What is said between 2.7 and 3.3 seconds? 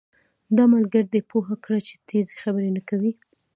نه کوي